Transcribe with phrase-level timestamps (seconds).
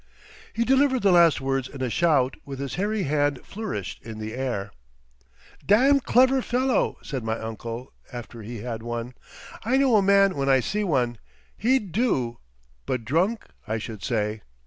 [0.55, 4.33] '"He delivered the last words in a shout, with his hairy hand flourished in the
[4.33, 4.71] air....
[5.63, 9.13] "Damn clever fellow," said my uncle, after he had one.
[9.63, 11.19] "I know a man when I see one.
[11.55, 12.39] He'd do.
[12.87, 14.41] But drunk, I should say.